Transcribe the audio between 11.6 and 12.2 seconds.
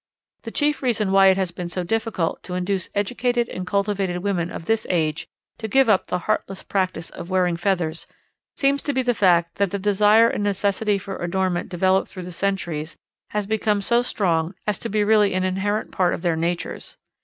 developed